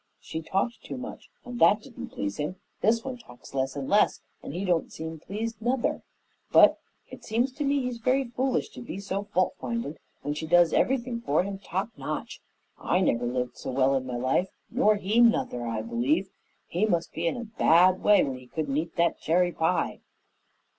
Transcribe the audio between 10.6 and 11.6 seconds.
everything for him